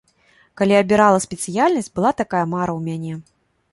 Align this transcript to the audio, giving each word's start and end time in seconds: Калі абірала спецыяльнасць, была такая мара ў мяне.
Калі 0.61 0.73
абірала 0.77 1.19
спецыяльнасць, 1.27 1.91
была 1.99 2.11
такая 2.23 2.43
мара 2.55 2.71
ў 2.79 2.87
мяне. 2.89 3.13